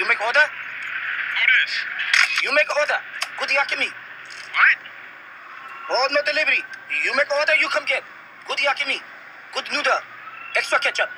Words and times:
You 0.00 0.08
make 0.08 0.20
order? 0.24 0.40
Who 0.40 1.44
this? 1.60 1.72
You 2.42 2.54
make 2.56 2.72
order. 2.74 2.96
Good 3.38 3.50
yakimi. 3.52 3.84
What? 4.56 4.78
Hold 5.92 6.12
no 6.12 6.22
delivery. 6.24 6.64
You 7.04 7.12
make 7.16 7.28
order, 7.36 7.52
you 7.60 7.68
come 7.68 7.84
get. 7.84 8.02
Good 8.48 8.58
yakimi. 8.64 8.96
Good 9.52 9.68
noodle. 9.70 10.00
Extra 10.56 10.80
ketchup. 10.80 11.10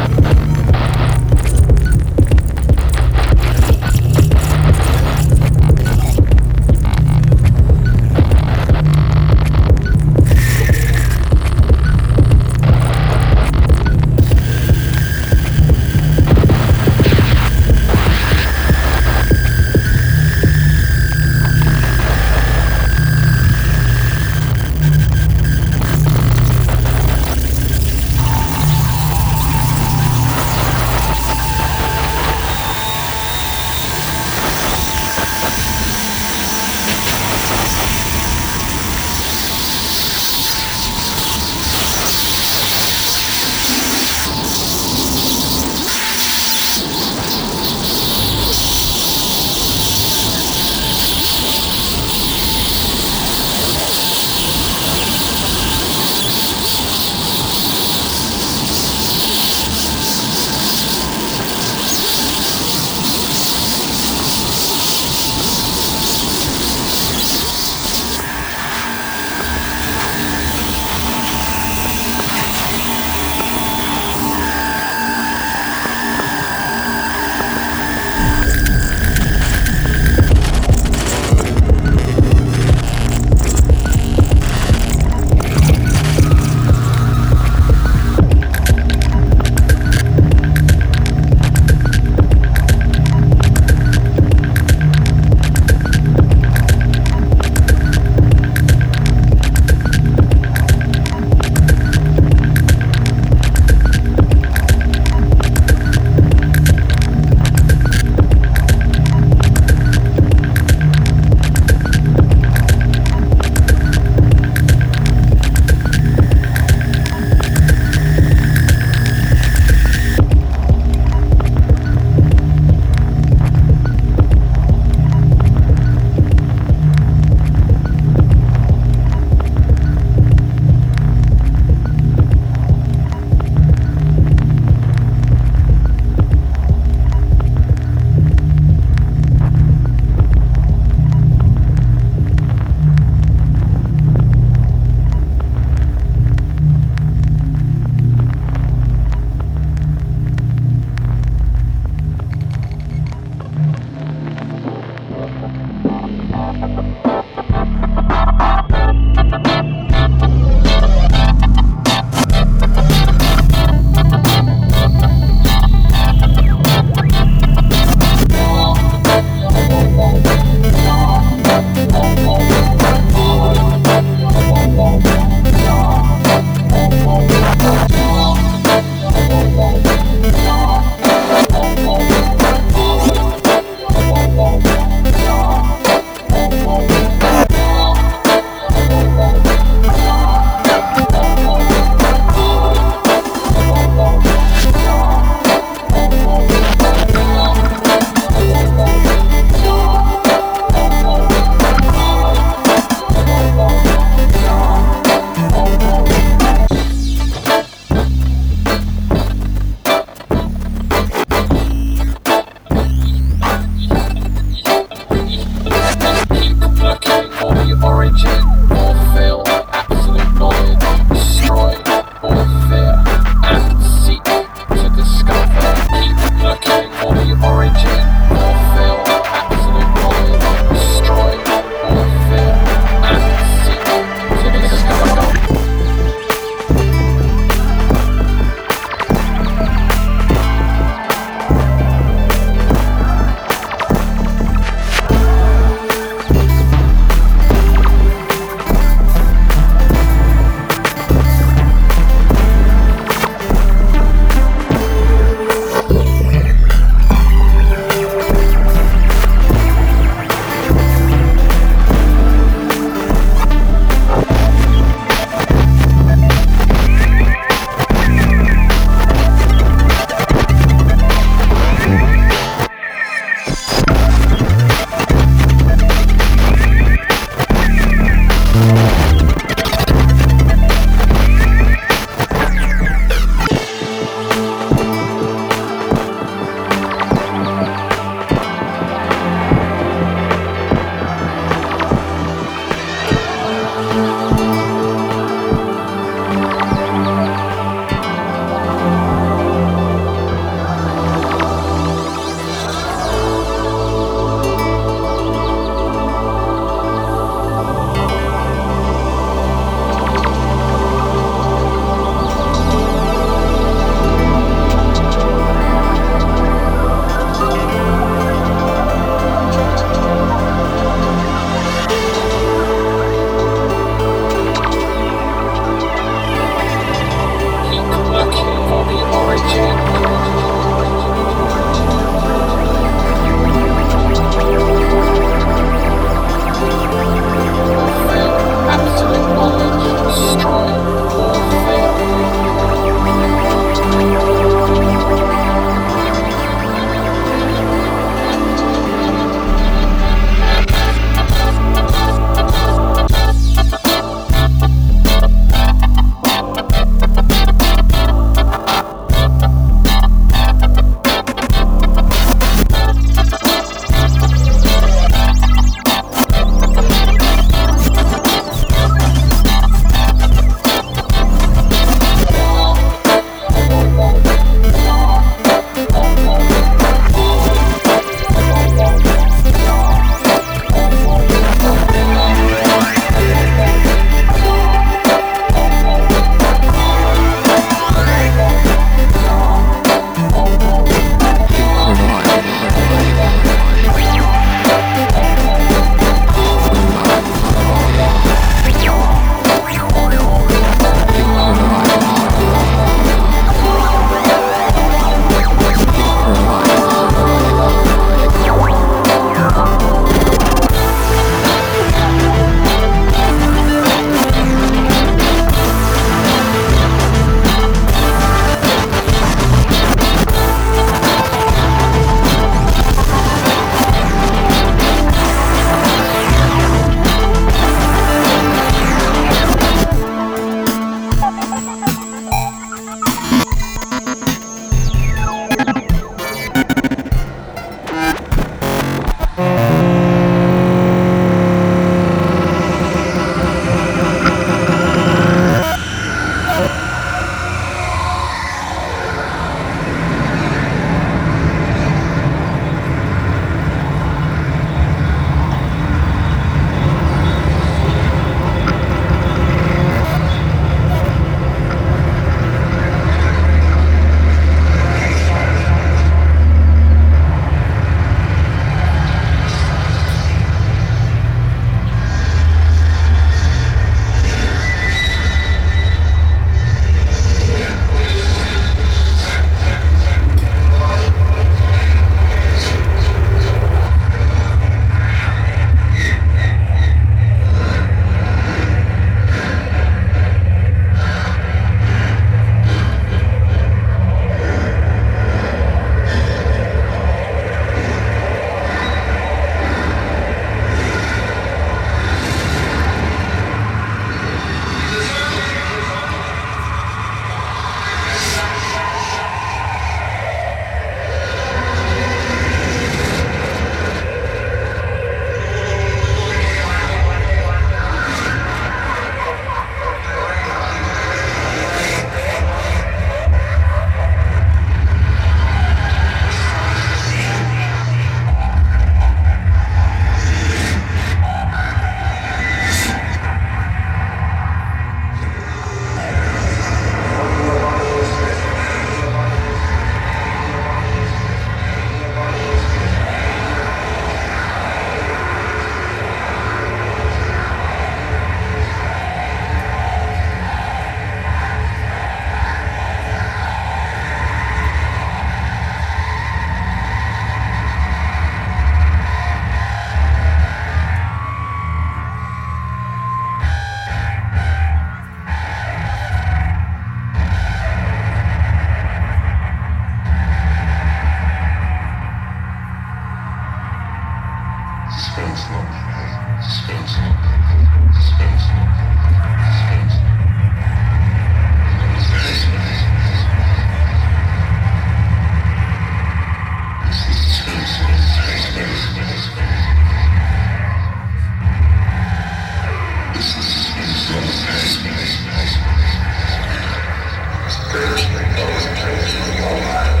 those 598.47 598.65
dreams 598.79 599.13
from 599.13 599.35
your 599.37 599.61
mind. 599.61 600.00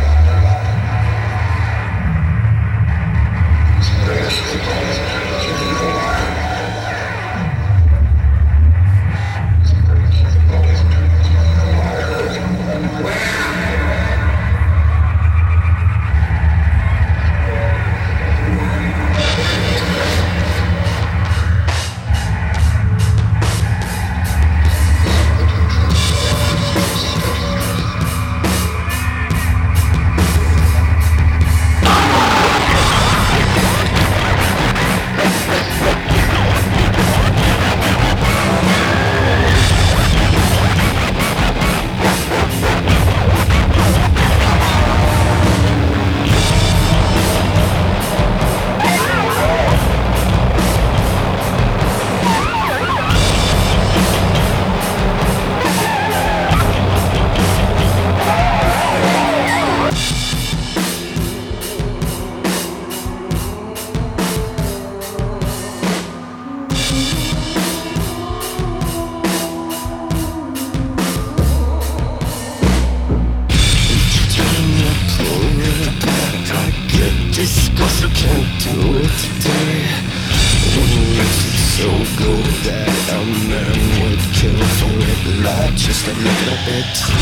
just 86.03 86.17
a 86.17 86.19
little 86.19 86.57
bit. 86.65 87.20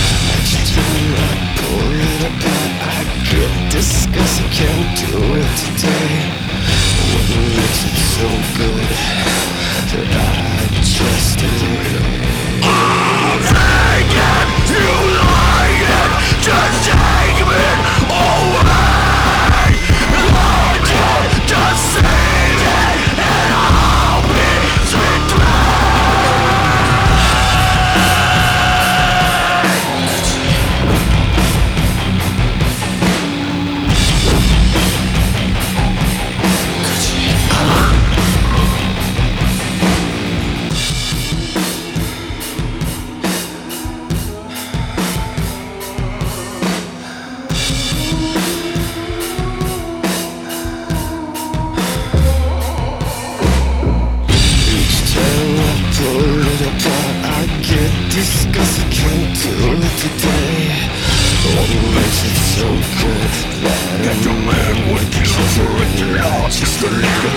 Get 62.60 64.20
your 64.26 64.34
man 64.34 64.94
with 64.94 65.16
you 65.16 65.24
for 65.56 65.64
a 65.64 65.88
loss 66.20 66.60
the 66.82 66.90
little 66.92 67.36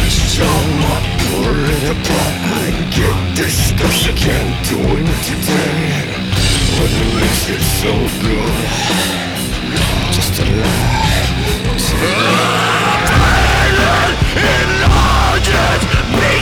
It's 0.00 0.18
time 0.38 0.80
I 0.80 0.96
pull 1.28 1.60
it 1.68 1.84
apart 1.92 2.34
I 2.48 2.72
get 2.96 3.18
this 3.36 3.52
stuff 3.68 3.92
can't 4.16 4.64
today 5.28 6.08
But 6.72 6.88
it 6.88 7.10
makes 7.20 7.44
so 7.82 7.92
good 8.24 8.64
Enlarge 14.74 15.48
it! 15.48 16.33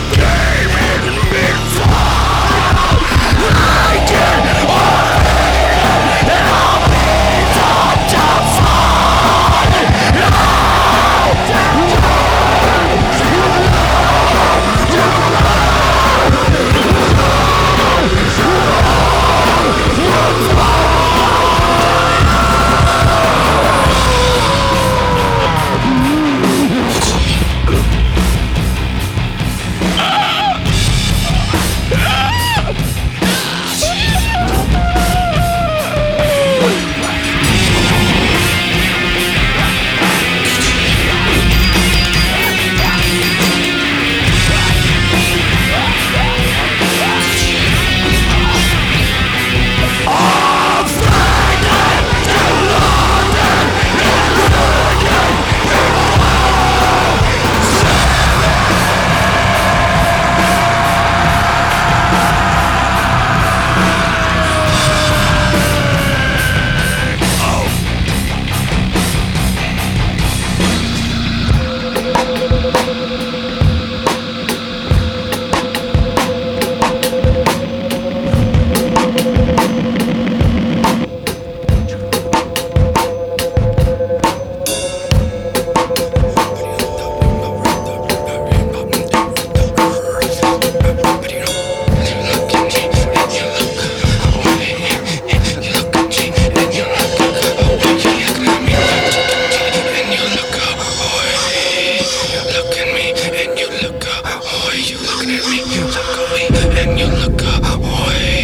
Look 107.03 107.43
away. 107.43 108.42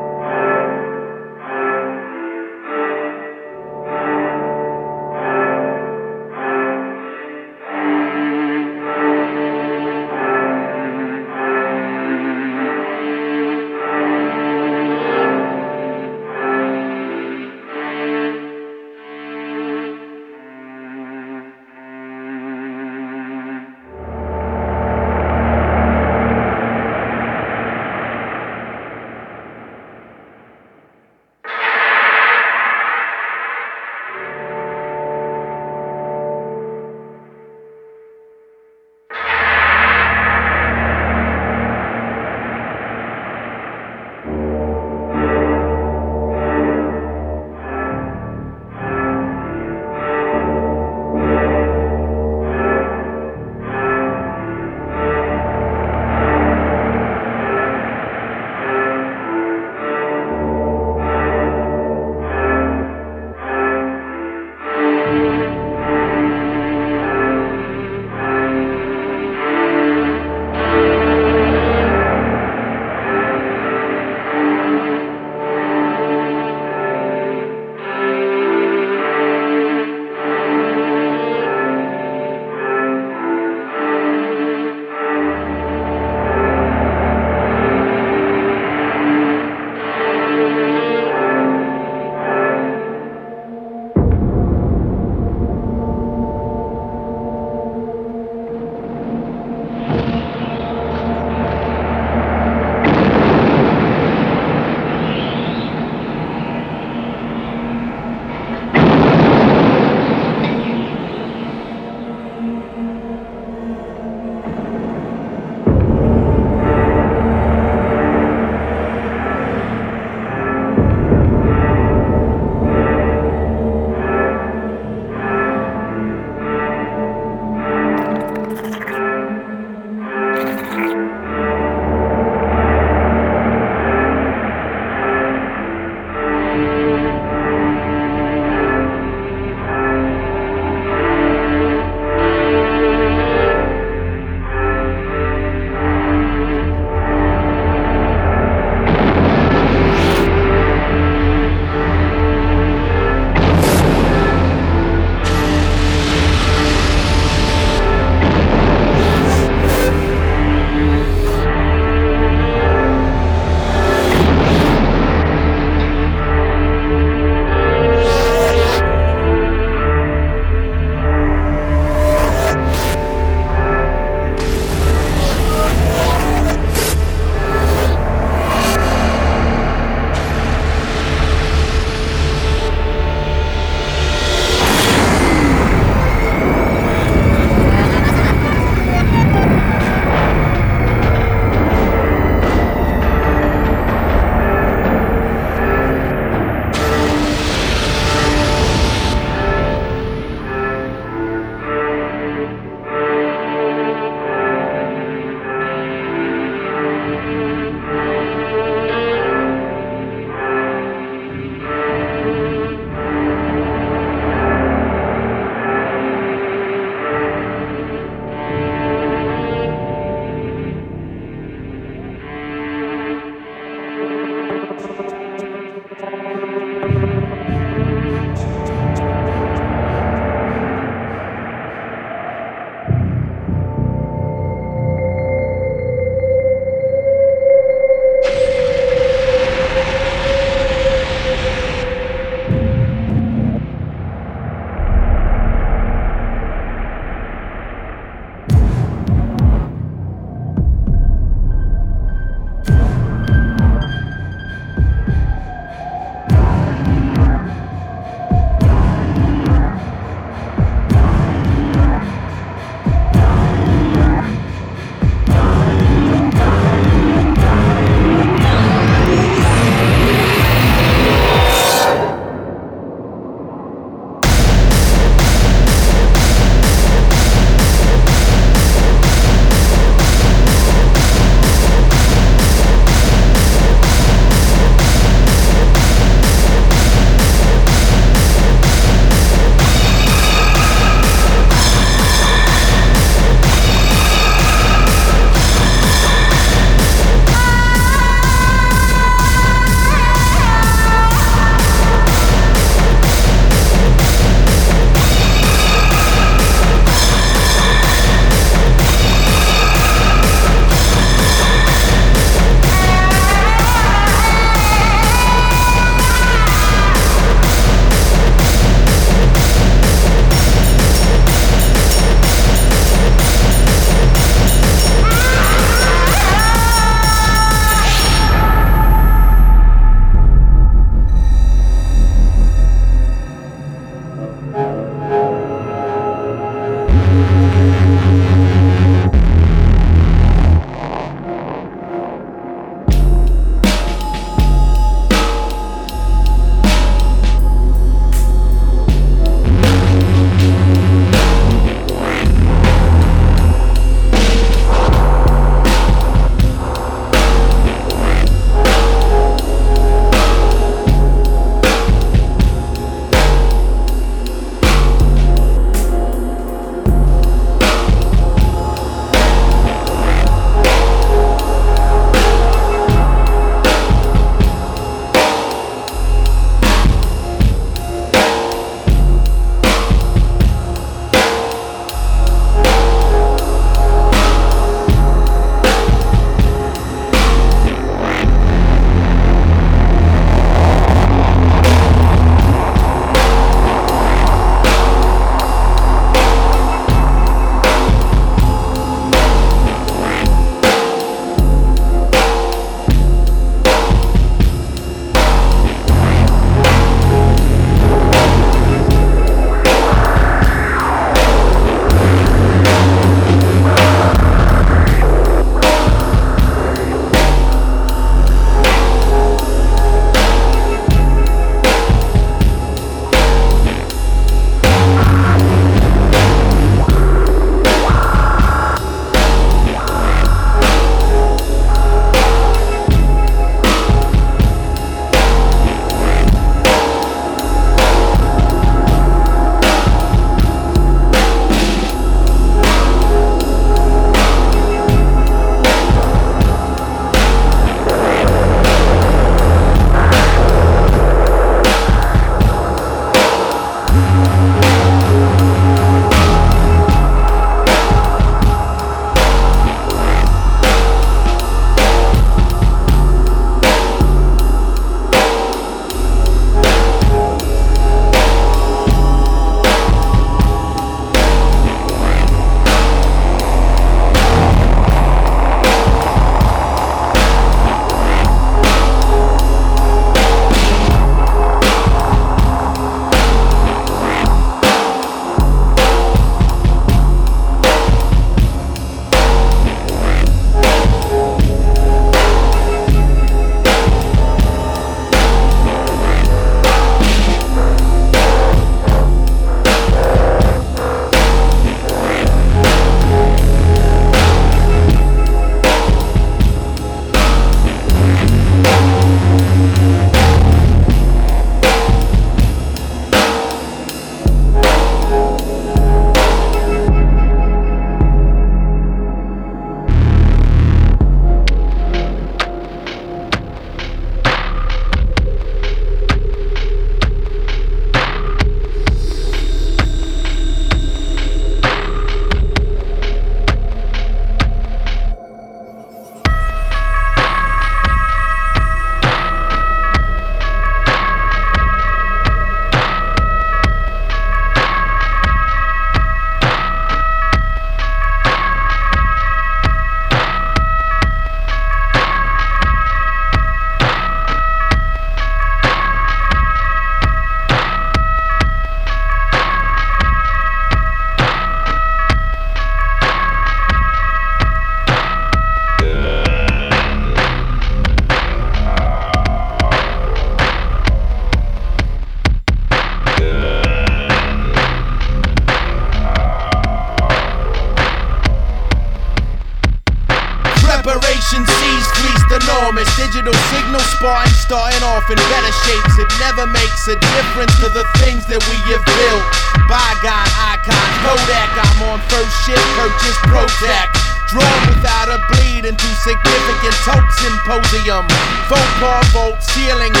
Starting 584.51 584.83
off 584.83 585.07
in 585.07 585.15
better 585.15 585.53
shapes. 585.63 585.95
It 585.95 586.11
never 586.19 586.43
makes 586.43 586.83
a 586.91 586.99
difference 586.99 587.55
to 587.63 587.71
the 587.71 587.87
things 588.03 588.27
that 588.27 588.43
we 588.51 588.57
have 588.75 588.83
built. 588.83 589.23
By 589.71 589.79
Bygone 590.03 590.27
icon, 590.51 590.87
Kodak. 591.07 591.55
I'm 591.55 591.79
on 591.87 591.99
first 592.11 592.35
shift, 592.43 592.59
purchase 592.75 593.15
Protect. 593.31 593.95
Drawn 594.27 594.59
without 594.67 595.07
a 595.07 595.23
bleed 595.31 595.63
into 595.63 595.87
significant 596.03 596.75
tote 596.83 597.11
symposium. 597.23 598.03
Faux 598.51 598.67
par 598.83 598.99
vault 599.15 599.39
ceilings 599.39 600.00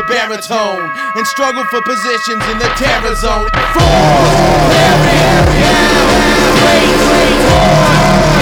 the 0.00 0.06
baritone 0.08 0.90
and 1.14 1.26
struggle 1.26 1.64
for 1.64 1.82
positions 1.82 2.42
in 2.48 2.58
the 2.58 2.70
terror 2.76 3.14
zone. 3.16 3.48
Four, 3.74 4.70
carry, 4.72 5.20
wait, 6.64 6.96
wait, 7.12 8.39